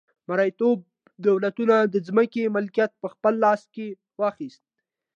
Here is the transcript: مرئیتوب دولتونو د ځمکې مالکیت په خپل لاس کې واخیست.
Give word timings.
مرئیتوب 0.29 0.77
دولتونو 1.25 1.75
د 1.93 1.95
ځمکې 2.07 2.51
مالکیت 2.55 2.91
په 3.01 3.07
خپل 3.13 3.33
لاس 3.43 3.61
کې 3.73 3.87
واخیست. 4.21 4.63